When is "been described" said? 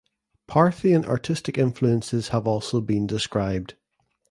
2.81-3.75